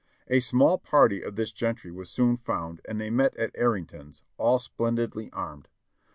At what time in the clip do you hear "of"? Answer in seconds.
1.21-1.35